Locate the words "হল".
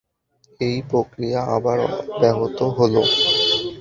2.77-2.93